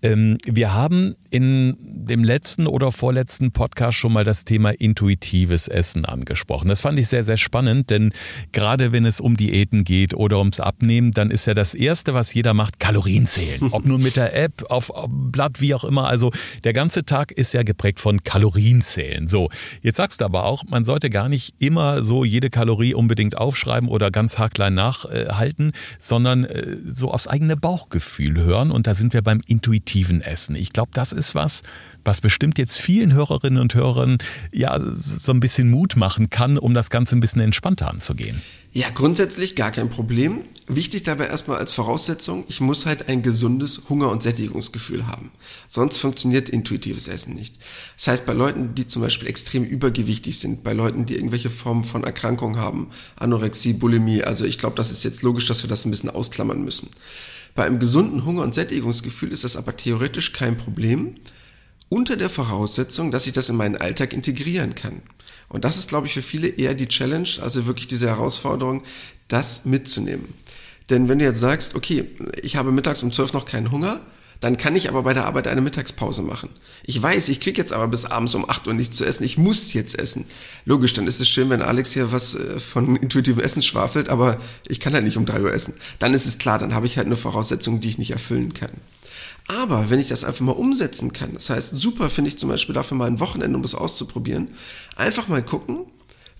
[0.01, 6.05] Ähm, wir haben in dem letzten oder vorletzten Podcast schon mal das Thema intuitives Essen
[6.05, 6.69] angesprochen.
[6.69, 8.13] Das fand ich sehr, sehr spannend, denn
[8.51, 12.33] gerade wenn es um Diäten geht oder ums Abnehmen, dann ist ja das Erste, was
[12.33, 13.59] jeder macht, Kalorien zählen.
[13.71, 16.07] Ob nun mit der App, auf, auf Blatt, wie auch immer.
[16.07, 16.31] Also
[16.63, 19.27] der ganze Tag ist ja geprägt von Kalorienzählen.
[19.27, 19.49] So,
[19.81, 23.89] jetzt sagst du aber auch, man sollte gar nicht immer so jede Kalorie unbedingt aufschreiben
[23.89, 28.71] oder ganz haarklein nachhalten, sondern äh, so aufs eigene Bauchgefühl hören.
[28.71, 29.88] Und da sind wir beim intuitiven
[30.21, 30.55] Essen.
[30.55, 31.63] Ich glaube, das ist was,
[32.03, 34.17] was bestimmt jetzt vielen Hörerinnen und Hörern
[34.51, 38.41] ja so ein bisschen Mut machen kann, um das Ganze ein bisschen entspannter anzugehen.
[38.71, 40.41] Ja, grundsätzlich gar kein Problem.
[40.67, 45.31] Wichtig dabei erstmal als Voraussetzung, ich muss halt ein gesundes Hunger- und Sättigungsgefühl haben.
[45.67, 47.55] Sonst funktioniert intuitives Essen nicht.
[47.97, 51.83] Das heißt, bei Leuten, die zum Beispiel extrem übergewichtig sind, bei Leuten, die irgendwelche Formen
[51.83, 55.85] von Erkrankung haben, Anorexie, Bulimie, also ich glaube, das ist jetzt logisch, dass wir das
[55.85, 56.89] ein bisschen ausklammern müssen.
[57.55, 61.15] Bei einem gesunden Hunger- und Sättigungsgefühl ist das aber theoretisch kein Problem,
[61.89, 65.01] unter der Voraussetzung, dass ich das in meinen Alltag integrieren kann.
[65.49, 68.83] Und das ist, glaube ich, für viele eher die Challenge, also wirklich diese Herausforderung,
[69.27, 70.33] das mitzunehmen.
[70.89, 72.05] Denn wenn du jetzt sagst, okay,
[72.41, 74.01] ich habe mittags um 12 noch keinen Hunger,
[74.39, 76.49] dann kann ich aber bei der Arbeit eine Mittagspause machen.
[76.83, 79.23] Ich weiß, ich krieg jetzt aber bis abends um 8 Uhr nichts zu essen.
[79.23, 80.25] Ich muss jetzt essen.
[80.65, 84.39] Logisch, dann ist es schön, wenn Alex hier was äh, von intuitivem Essen schwafelt, aber
[84.67, 85.73] ich kann halt nicht um 3 Uhr essen.
[85.99, 88.71] Dann ist es klar, dann habe ich halt eine Voraussetzung, die ich nicht erfüllen kann.
[89.47, 92.75] Aber wenn ich das einfach mal umsetzen kann, das heißt, super finde ich zum Beispiel
[92.75, 94.49] dafür mal ein Wochenende, um das auszuprobieren,
[94.95, 95.79] einfach mal gucken,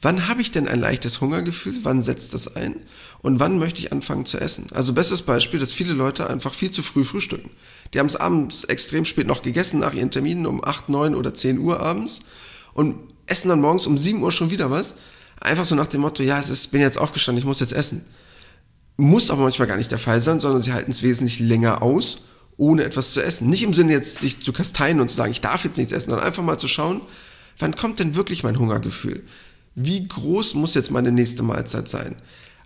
[0.02, 2.76] wann habe ich denn ein leichtes Hungergefühl, wann setzt das ein
[3.22, 4.68] und wann möchte ich anfangen zu essen.
[4.74, 7.50] Also bestes Beispiel, dass viele Leute einfach viel zu früh frühstücken.
[7.94, 11.34] Die haben es abends extrem spät noch gegessen, nach ihren Terminen um 8, 9 oder
[11.34, 12.22] 10 Uhr abends
[12.74, 14.96] und essen dann morgens um 7 Uhr schon wieder was.
[15.40, 18.04] Einfach so nach dem Motto, ja, es ist, bin jetzt aufgestanden, ich muss jetzt essen.
[18.98, 22.24] Muss aber manchmal gar nicht der Fall sein, sondern sie halten es wesentlich länger aus
[22.60, 23.50] ohne etwas zu essen.
[23.50, 26.10] Nicht im Sinne jetzt sich zu kasteien und zu sagen, ich darf jetzt nichts essen,
[26.10, 27.02] sondern einfach mal zu schauen,
[27.58, 29.24] wann kommt denn wirklich mein Hungergefühl?
[29.76, 32.18] Wie groß muss jetzt meine nächste Mahlzeit sein?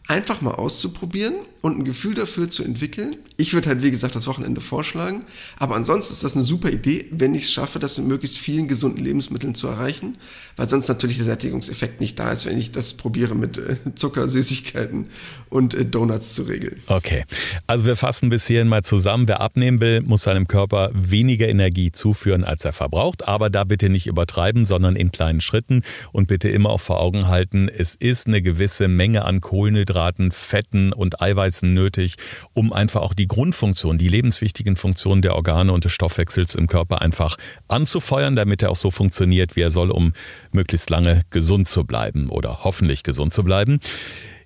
[0.08, 3.16] Einfach mal auszuprobieren und ein Gefühl dafür zu entwickeln.
[3.38, 5.24] Ich würde halt, wie gesagt, das Wochenende vorschlagen.
[5.58, 8.68] Aber ansonsten ist das eine super Idee, wenn ich es schaffe, das mit möglichst vielen
[8.68, 10.18] gesunden Lebensmitteln zu erreichen,
[10.58, 14.28] weil sonst natürlich der Sättigungseffekt nicht da ist, wenn ich das probiere mit äh, Zucker,
[14.28, 15.08] Süßigkeiten
[15.54, 16.82] und äh, Donuts zu regeln.
[16.88, 17.24] Okay,
[17.68, 19.28] also wir fassen bis hierhin mal zusammen.
[19.28, 23.28] Wer abnehmen will, muss seinem Körper weniger Energie zuführen, als er verbraucht.
[23.28, 27.28] Aber da bitte nicht übertreiben, sondern in kleinen Schritten und bitte immer auch vor Augen
[27.28, 32.16] halten, es ist eine gewisse Menge an Kohlenhydraten Kohlenhydraten, Fetten und Eiweißen nötig,
[32.54, 37.02] um einfach auch die Grundfunktion, die lebenswichtigen Funktionen der Organe und des Stoffwechsels im Körper
[37.02, 37.38] einfach
[37.68, 40.14] anzufeuern, damit er auch so funktioniert, wie er soll, um
[40.52, 43.80] möglichst lange gesund zu bleiben oder hoffentlich gesund zu bleiben.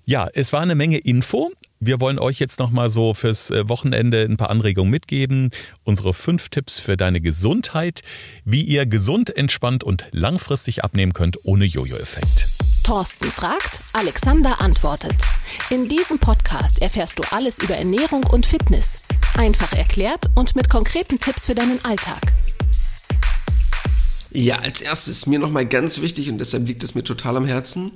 [0.08, 1.52] Ja, es war eine Menge Info.
[1.80, 5.50] Wir wollen euch jetzt nochmal so fürs äh, Wochenende ein paar Anregungen mitgeben.
[5.84, 8.00] Unsere fünf Tipps für deine Gesundheit,
[8.46, 12.46] wie ihr gesund, entspannt und langfristig abnehmen könnt ohne Jojo-Effekt.
[12.84, 15.12] Thorsten fragt, Alexander antwortet.
[15.68, 19.04] In diesem Podcast erfährst du alles über Ernährung und Fitness.
[19.36, 22.32] Einfach erklärt und mit konkreten Tipps für deinen Alltag.
[24.30, 27.92] Ja, als erstes mir nochmal ganz wichtig und deshalb liegt es mir total am Herzen.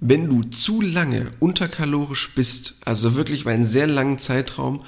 [0.00, 4.82] Wenn du zu lange unterkalorisch bist, also wirklich über einen sehr langen Zeitraum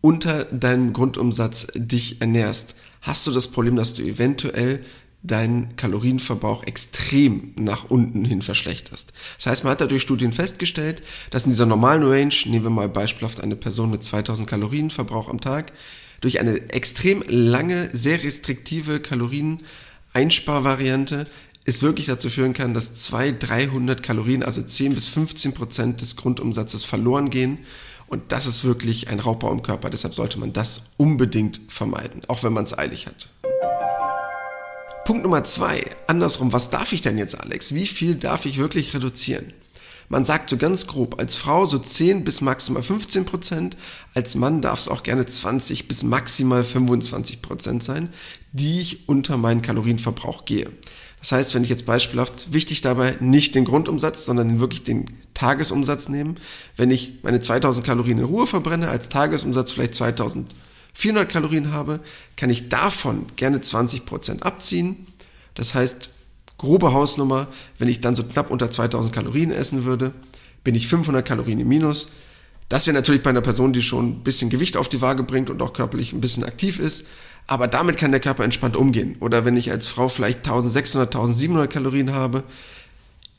[0.00, 4.84] unter deinem Grundumsatz dich ernährst, hast du das Problem, dass du eventuell
[5.24, 9.12] deinen Kalorienverbrauch extrem nach unten hin verschlechterst.
[9.38, 12.88] Das heißt, man hat dadurch Studien festgestellt, dass in dieser normalen Range, nehmen wir mal
[12.88, 15.72] beispielhaft eine Person mit 2000 Kalorien Verbrauch am Tag,
[16.20, 21.26] durch eine extrem lange, sehr restriktive Kalorien-Einsparvariante
[21.64, 26.16] es wirklich dazu führen kann, dass 200, 300 Kalorien, also 10 bis 15 Prozent des
[26.16, 27.58] Grundumsatzes verloren gehen.
[28.06, 29.88] Und das ist wirklich ein Raubbau im Körper.
[29.88, 33.30] Deshalb sollte man das unbedingt vermeiden, auch wenn man es eilig hat.
[35.06, 37.74] Punkt Nummer zwei, andersrum, was darf ich denn jetzt, Alex?
[37.74, 39.52] Wie viel darf ich wirklich reduzieren?
[40.08, 43.76] Man sagt so ganz grob, als Frau so 10 bis maximal 15 Prozent,
[44.12, 48.10] als Mann darf es auch gerne 20 bis maximal 25 Prozent sein,
[48.52, 50.70] die ich unter meinen Kalorienverbrauch gehe.
[51.24, 56.10] Das heißt, wenn ich jetzt beispielhaft, wichtig dabei, nicht den Grundumsatz, sondern wirklich den Tagesumsatz
[56.10, 56.34] nehmen.
[56.76, 60.54] Wenn ich meine 2000 Kalorien in Ruhe verbrenne, als Tagesumsatz vielleicht 2000
[60.92, 62.00] 400 Kalorien habe,
[62.36, 65.06] kann ich davon gerne 20% abziehen.
[65.54, 66.10] Das heißt,
[66.58, 70.12] grobe Hausnummer, wenn ich dann so knapp unter 2000 Kalorien essen würde,
[70.62, 72.10] bin ich 500 Kalorien im Minus.
[72.68, 75.50] Das wäre natürlich bei einer Person, die schon ein bisschen Gewicht auf die Waage bringt
[75.50, 77.06] und auch körperlich ein bisschen aktiv ist.
[77.46, 79.16] Aber damit kann der Körper entspannt umgehen.
[79.20, 82.44] Oder wenn ich als Frau vielleicht 1600, 1700 Kalorien habe,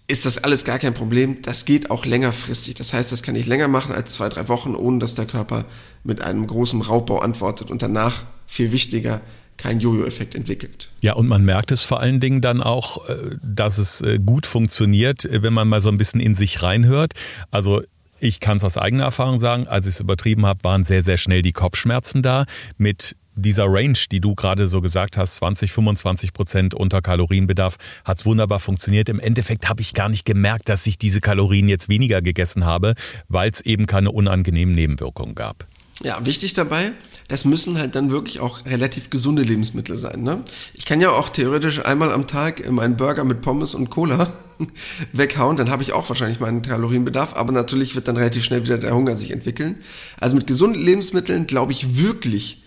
[0.07, 1.41] ist das alles gar kein Problem.
[1.41, 2.75] Das geht auch längerfristig.
[2.75, 5.65] Das heißt, das kann ich länger machen als zwei, drei Wochen, ohne dass der Körper
[6.03, 9.21] mit einem großen Raubbau antwortet und danach viel wichtiger,
[9.57, 10.91] kein Jojo-Effekt entwickelt.
[11.01, 14.45] Ja, und man merkt es vor allen Dingen dann auch, äh, dass es äh, gut
[14.45, 17.13] funktioniert, wenn man mal so ein bisschen in sich reinhört.
[17.51, 17.81] Also
[18.19, 21.17] ich kann es aus eigener Erfahrung sagen, als ich es übertrieben habe, waren sehr, sehr
[21.17, 22.45] schnell die Kopfschmerzen da.
[22.77, 27.75] Mit dieser Range, die du gerade so gesagt hast, 20, 25 Prozent unter Kalorienbedarf,
[28.05, 29.09] hat es wunderbar funktioniert.
[29.09, 32.93] Im Endeffekt habe ich gar nicht gemerkt, dass ich diese Kalorien jetzt weniger gegessen habe,
[33.27, 35.67] weil es eben keine unangenehmen Nebenwirkungen gab.
[36.03, 36.91] Ja, wichtig dabei,
[37.27, 40.23] das müssen halt dann wirklich auch relativ gesunde Lebensmittel sein.
[40.23, 40.43] Ne?
[40.73, 44.31] Ich kann ja auch theoretisch einmal am Tag meinen Burger mit Pommes und Cola
[45.13, 48.77] weghauen, dann habe ich auch wahrscheinlich meinen Kalorienbedarf, aber natürlich wird dann relativ schnell wieder
[48.77, 49.77] der Hunger sich entwickeln.
[50.19, 52.61] Also mit gesunden Lebensmitteln glaube ich wirklich,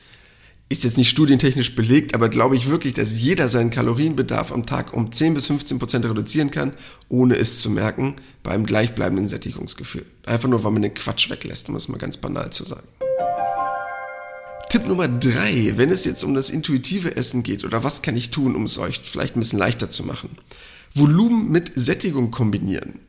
[0.71, 4.93] ist jetzt nicht studientechnisch belegt, aber glaube ich wirklich, dass jeder seinen Kalorienbedarf am Tag
[4.93, 6.73] um 10 bis 15 Prozent reduzieren kann,
[7.09, 10.05] ohne es zu merken, beim gleichbleibenden Sättigungsgefühl.
[10.27, 12.87] Einfach nur, weil man den Quatsch weglässt, um es mal ganz banal zu sagen.
[14.68, 18.31] Tipp Nummer drei, wenn es jetzt um das intuitive Essen geht oder was kann ich
[18.31, 20.37] tun, um es euch vielleicht ein bisschen leichter zu machen.
[20.94, 23.00] Volumen mit Sättigung kombinieren.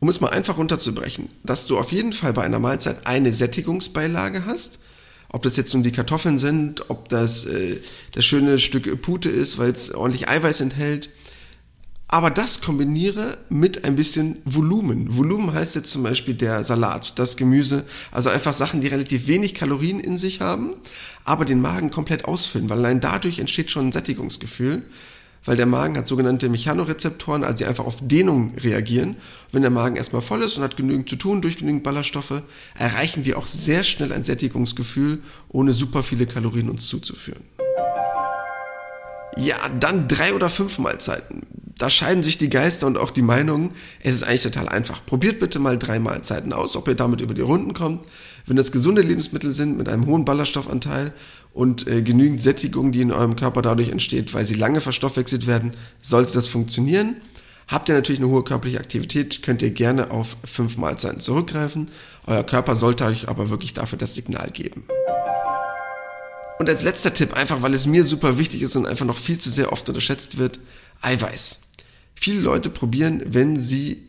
[0.00, 4.44] Um es mal einfach runterzubrechen, dass du auf jeden Fall bei einer Mahlzeit eine Sättigungsbeilage
[4.44, 4.80] hast.
[5.28, 7.80] Ob das jetzt nun die Kartoffeln sind, ob das äh,
[8.12, 11.10] das schöne Stück Pute ist, weil es ordentlich Eiweiß enthält
[12.14, 15.16] aber das kombiniere mit ein bisschen Volumen.
[15.16, 19.52] Volumen heißt jetzt zum Beispiel der Salat, das Gemüse, also einfach Sachen, die relativ wenig
[19.52, 20.74] Kalorien in sich haben,
[21.24, 24.84] aber den Magen komplett ausfüllen, weil allein dadurch entsteht schon ein Sättigungsgefühl,
[25.44, 29.16] weil der Magen hat sogenannte Mechanorezeptoren, also die einfach auf Dehnung reagieren.
[29.50, 32.42] wenn der Magen erstmal voll ist und hat genügend zu tun durch genügend Ballaststoffe,
[32.78, 37.42] erreichen wir auch sehr schnell ein Sättigungsgefühl, ohne super viele Kalorien uns zuzuführen.
[39.36, 41.42] Ja, dann drei oder fünf Mahlzeiten
[41.84, 43.72] da scheiden sich die Geister und auch die Meinungen.
[44.00, 45.04] Es ist eigentlich total einfach.
[45.04, 48.06] Probiert bitte mal drei Mahlzeiten aus, ob ihr damit über die Runden kommt.
[48.46, 51.12] Wenn das gesunde Lebensmittel sind mit einem hohen Ballaststoffanteil
[51.52, 55.74] und äh, genügend Sättigung, die in eurem Körper dadurch entsteht, weil sie lange verstoffwechselt werden,
[56.00, 57.16] sollte das funktionieren.
[57.68, 61.90] Habt ihr natürlich eine hohe körperliche Aktivität, könnt ihr gerne auf fünf Mahlzeiten zurückgreifen.
[62.26, 64.84] Euer Körper sollte euch aber wirklich dafür das Signal geben.
[66.58, 69.38] Und als letzter Tipp, einfach weil es mir super wichtig ist und einfach noch viel
[69.38, 70.60] zu sehr oft unterschätzt wird,
[71.02, 71.63] Eiweiß.
[72.14, 74.02] Viele Leute probieren, wenn sie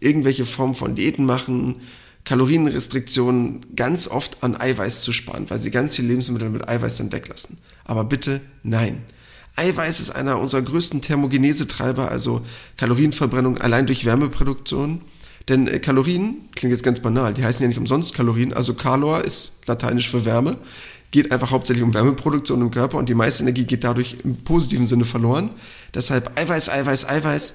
[0.00, 1.76] irgendwelche Form von Diäten machen,
[2.24, 7.12] Kalorienrestriktionen, ganz oft an Eiweiß zu sparen, weil sie ganz viele Lebensmittel mit Eiweiß dann
[7.12, 7.58] weglassen.
[7.84, 9.02] Aber bitte nein.
[9.54, 12.44] Eiweiß ist einer unserer größten Thermogenesetreiber, also
[12.76, 15.00] Kalorienverbrennung allein durch Wärmeproduktion.
[15.48, 19.24] Denn äh, Kalorien, klingt jetzt ganz banal, die heißen ja nicht umsonst Kalorien, also Kalor
[19.24, 20.58] ist lateinisch für Wärme,
[21.10, 24.86] geht einfach hauptsächlich um Wärmeproduktion im Körper und die meiste Energie geht dadurch im positiven
[24.86, 25.50] Sinne verloren.
[25.94, 27.54] Deshalb Eiweiß, Eiweiß, Eiweiß.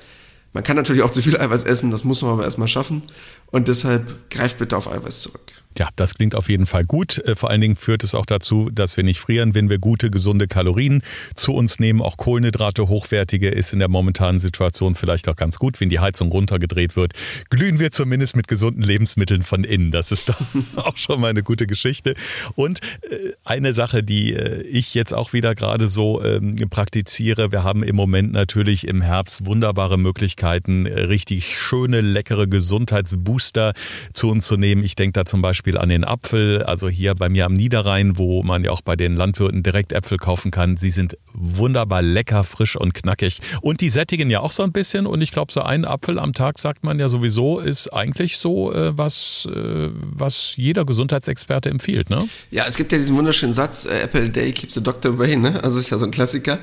[0.54, 3.04] Man kann natürlich auch zu viel Eiweiß essen, das muss man aber erstmal schaffen.
[3.52, 5.61] Und deshalb greift bitte auf Eiweiß zurück.
[5.78, 7.20] Ja, das klingt auf jeden Fall gut.
[7.20, 10.12] Äh, vor allen Dingen führt es auch dazu, dass wir nicht frieren, wenn wir gute,
[10.12, 11.02] gesunde Kalorien
[11.36, 12.02] zu uns nehmen.
[12.02, 15.80] Auch Kohlenhydrate, hochwertige, ist in der momentanen Situation vielleicht auch ganz gut.
[15.80, 17.14] Wenn die Heizung runtergedreht wird,
[17.50, 19.92] glühen wir zumindest mit gesunden Lebensmitteln von innen.
[19.92, 20.34] Das ist
[20.76, 22.16] auch schon mal eine gute Geschichte.
[22.56, 22.80] Und
[23.10, 27.54] äh, eine Sache, die äh, ich jetzt auch wieder gerade so ähm, praktiziere.
[27.54, 33.74] Wir haben im Moment natürlich im Herbst wunderbare Möglichkeiten, richtig schöne, leckere Gesundheitsbooster
[34.14, 34.84] zu uns zu nehmen.
[34.84, 38.18] Ich denke da zum Beispiel Beispiel an den Apfel, also hier bei mir am Niederrhein,
[38.18, 40.76] wo man ja auch bei den Landwirten direkt Äpfel kaufen kann.
[40.76, 43.42] Sie sind wunderbar lecker, frisch und knackig.
[43.62, 45.06] Und die sättigen ja auch so ein bisschen.
[45.06, 48.74] Und ich glaube, so ein Apfel am Tag, sagt man ja sowieso, ist eigentlich so,
[48.74, 52.10] äh, was, äh, was jeder Gesundheitsexperte empfiehlt.
[52.10, 52.28] Ne?
[52.50, 55.64] Ja, es gibt ja diesen wunderschönen Satz, äh, Apple Day keeps the doctor away, ne?
[55.64, 56.58] Also ist ja so ein Klassiker.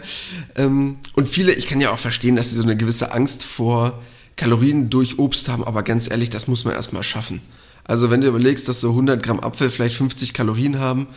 [0.57, 4.03] Ähm, und viele, ich kann ja auch verstehen, dass sie so eine gewisse Angst vor
[4.35, 7.41] Kalorien durch Obst haben, aber ganz ehrlich, das muss man erstmal schaffen.
[7.88, 11.09] Also wenn du überlegst, dass so 100 Gramm Apfel vielleicht 50 Kalorien haben,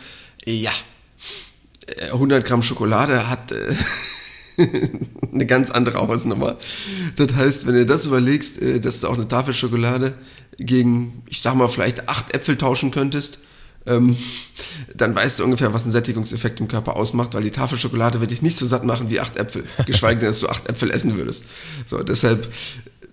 [0.44, 0.72] ja,
[2.10, 3.76] 100 äh, Gramm Schokolade hat äh,
[5.32, 6.56] eine ganz andere Hausnummer.
[7.16, 10.14] Das heißt, wenn du das überlegst, äh, dass du auch eine Tafel Schokolade
[10.56, 13.38] gegen, ich sag mal, vielleicht acht Äpfel tauschen könntest,
[13.84, 14.16] ähm,
[14.94, 18.30] dann weißt du ungefähr, was ein Sättigungseffekt im Körper ausmacht, weil die Tafel Schokolade wird
[18.30, 21.18] dich nicht so satt machen wie acht Äpfel, geschweige denn, dass du acht Äpfel essen
[21.18, 21.44] würdest.
[21.84, 22.48] So, deshalb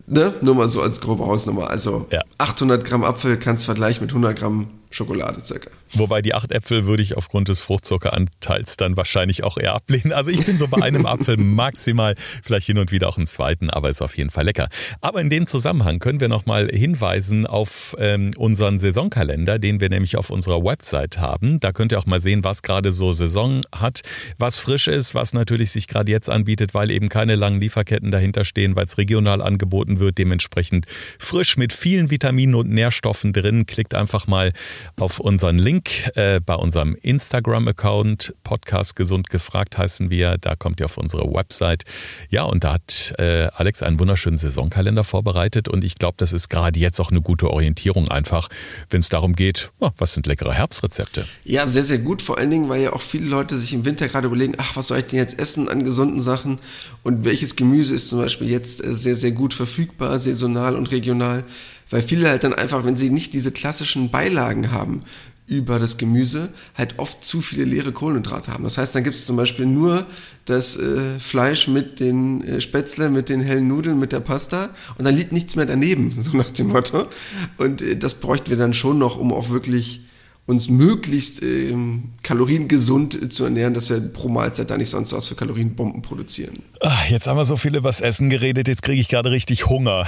[0.10, 0.34] Ne?
[0.42, 1.70] Nur mal so als grobe Hausnummer.
[1.70, 2.22] Also ja.
[2.40, 5.70] 800 Gramm Apfel kannst du vergleichen mit 100 Gramm Schokolade circa.
[5.94, 10.14] Wobei die acht Äpfel würde ich aufgrund des Fruchtzuckeranteils dann wahrscheinlich auch eher ablehnen.
[10.14, 13.70] Also ich bin so bei einem Apfel maximal, vielleicht hin und wieder auch einen zweiten,
[13.70, 14.70] aber ist auf jeden Fall lecker.
[15.02, 20.18] Aber in dem Zusammenhang können wir nochmal hinweisen auf ähm, unseren Saisonkalender, den wir nämlich
[20.18, 21.60] auf unserer Website haben.
[21.60, 24.02] Da könnt ihr auch mal sehen, was gerade so Saison hat,
[24.38, 28.46] was frisch ist, was natürlich sich gerade jetzt anbietet, weil eben keine langen Lieferketten dahinter
[28.46, 30.86] stehen, weil es regional angeboten wird, dementsprechend
[31.18, 33.66] frisch mit vielen Vitaminen und Nährstoffen drin.
[33.66, 34.52] Klickt einfach mal
[34.98, 38.34] auf unseren Link äh, bei unserem Instagram-Account.
[38.44, 40.38] Podcast Gesund gefragt heißen wir.
[40.40, 41.84] Da kommt ihr auf unsere Website.
[42.30, 45.68] Ja, und da hat äh, Alex einen wunderschönen Saisonkalender vorbereitet.
[45.68, 48.50] Und ich glaube, das ist gerade jetzt auch eine gute Orientierung einfach,
[48.90, 51.26] wenn es darum geht, oh, was sind leckere Herbstrezepte.
[51.44, 52.22] Ja, sehr, sehr gut.
[52.22, 54.88] Vor allen Dingen, weil ja auch viele Leute sich im Winter gerade überlegen, ach, was
[54.88, 56.60] soll ich denn jetzt essen an gesunden Sachen?
[57.04, 61.44] Und welches Gemüse ist zum Beispiel jetzt äh, sehr, sehr gut verfügbar, saisonal und regional?
[61.90, 65.02] Weil viele halt dann einfach, wenn sie nicht diese klassischen Beilagen haben,
[65.50, 68.64] über das Gemüse halt oft zu viele leere Kohlenhydrate haben.
[68.64, 70.06] Das heißt, dann gibt es zum Beispiel nur
[70.46, 75.06] das äh, Fleisch mit den äh, Spätzle, mit den hellen Nudeln, mit der Pasta und
[75.06, 77.08] dann liegt nichts mehr daneben, so nach dem Motto.
[77.58, 80.02] Und äh, das bräuchten wir dann schon noch, um auch wirklich
[80.46, 81.76] uns möglichst äh,
[82.22, 86.62] kaloriengesund zu ernähren, dass wir pro Mahlzeit da nicht sonst was für Kalorienbomben produzieren.
[86.82, 89.68] Ach, jetzt haben wir so viel über das Essen geredet, jetzt kriege ich gerade richtig
[89.68, 90.06] Hunger.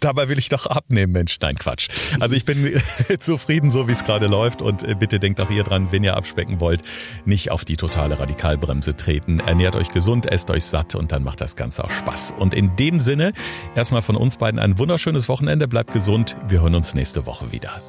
[0.00, 1.38] Dabei will ich doch abnehmen, Mensch.
[1.40, 1.88] Nein, Quatsch.
[2.20, 2.80] Also ich bin
[3.18, 4.62] zufrieden, so wie es gerade läuft.
[4.62, 6.82] Und äh, bitte denkt auch ihr dran, wenn ihr abspecken wollt,
[7.24, 9.40] nicht auf die totale Radikalbremse treten.
[9.40, 12.34] Ernährt euch gesund, esst euch satt und dann macht das Ganze auch Spaß.
[12.38, 13.32] Und in dem Sinne,
[13.74, 15.68] erstmal von uns beiden ein wunderschönes Wochenende.
[15.68, 16.36] Bleibt gesund.
[16.48, 17.80] Wir hören uns nächste Woche wieder.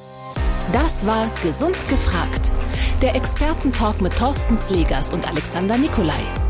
[0.72, 2.52] Das war Gesund gefragt.
[3.02, 6.49] Der Expertentalk mit Thorsten Slegers und Alexander Nikolai.